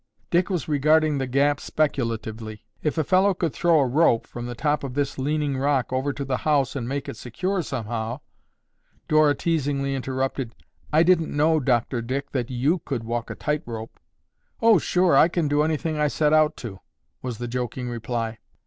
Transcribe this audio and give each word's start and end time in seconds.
Dick 0.31 0.49
was 0.49 0.67
regarding 0.67 1.19
the 1.19 1.27
gap 1.27 1.59
speculatively. 1.59 2.63
"If 2.81 2.97
a 2.97 3.03
fellow 3.03 3.35
could 3.35 3.53
throw 3.53 3.79
a 3.81 3.85
rope 3.85 4.25
from 4.25 4.47
the 4.47 4.55
top 4.55 4.83
of 4.83 4.95
this 4.95 5.19
leaning 5.19 5.59
rock 5.59 5.93
over 5.93 6.11
to 6.11 6.25
the 6.25 6.37
house 6.37 6.75
and 6.75 6.89
make 6.89 7.07
it 7.07 7.15
secure 7.15 7.61
somehow—" 7.61 8.21
Dora 9.07 9.35
teasingly 9.35 9.93
interrupted, 9.93 10.55
"I 10.91 11.03
didn't 11.03 11.37
know, 11.37 11.59
Doctor 11.59 12.01
Dick, 12.01 12.31
that 12.31 12.49
you 12.49 12.79
could 12.79 13.03
walk 13.03 13.29
a 13.29 13.35
tight 13.35 13.61
rope." 13.67 13.99
"Oh 14.59 14.79
sure, 14.79 15.15
I 15.15 15.27
can 15.27 15.47
do 15.47 15.61
anything 15.61 15.99
I 15.99 16.07
set 16.07 16.33
out 16.33 16.57
to!" 16.57 16.79
was 17.21 17.37
the 17.37 17.47
joking 17.47 17.87
reply. 17.87 18.39